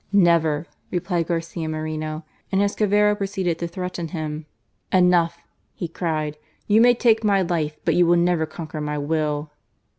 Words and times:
"Never!" 0.11 0.65
replied 0.89 1.27
Garcia 1.27 1.69
Moreno, 1.69 2.25
and 2.51 2.59
as 2.59 2.75
Cavero 2.75 3.13
proceeded 3.15 3.59
to 3.59 3.67
threaten 3.67 4.07
him:—" 4.07 4.47
enough!" 4.91 5.43
he 5.75 5.87
cried. 5.87 6.37
"You 6.65 6.81
may 6.81 6.95
take 6.95 7.23
my 7.23 7.43
life, 7.43 7.77
but 7.85 7.93
you 7.93 8.07
will 8.07 8.17
never 8.17 8.47
conquer 8.47 8.81
my 8.81 8.97
will." 8.97 9.51